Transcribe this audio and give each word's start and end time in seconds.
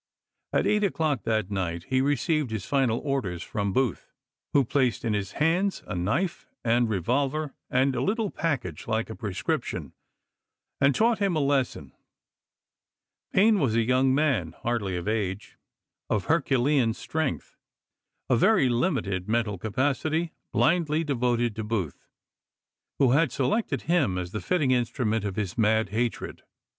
At 0.51 0.65
eight 0.65 0.83
o'clock 0.83 1.25
that 1.25 1.51
night 1.51 1.83
he 1.89 2.01
received 2.01 2.49
his 2.49 2.65
final 2.65 2.97
orders 3.01 3.43
from 3.43 3.71
Booth, 3.71 4.11
who 4.51 4.65
placed 4.65 5.05
in 5.05 5.13
his 5.13 5.33
hands 5.33 5.83
a 5.85 5.93
knife 5.93 6.47
and 6.65 6.89
revolver, 6.89 7.53
and 7.69 7.95
a 7.95 8.01
little 8.01 8.31
package 8.31 8.87
like 8.87 9.11
a 9.11 9.15
prescription, 9.15 9.93
and 10.79 10.95
taught 10.95 11.19
him 11.19 11.35
his 11.35 11.43
lesson. 11.43 11.93
Payne 13.31 13.59
was 13.59 13.75
a 13.75 13.83
young 13.83 14.15
man, 14.15 14.55
hardly 14.63 14.95
of 14.95 15.07
age, 15.07 15.59
of 16.09 16.25
her 16.25 16.41
culean 16.41 16.95
strength, 16.95 17.55
of 18.27 18.39
very 18.39 18.69
limited 18.69 19.29
mental 19.29 19.59
capacity, 19.59 20.31
blindly 20.51 21.03
devoted 21.03 21.55
to 21.57 21.63
Booth, 21.63 22.07
who 22.97 23.11
had 23.11 23.31
selected 23.31 23.83
him 23.83 24.17
as 24.17 24.31
the 24.31 24.41
fitting 24.41 24.71
instrument 24.71 25.23
of 25.25 25.35
his 25.35 25.59
mad 25.59 25.89
hatred. 25.89 26.41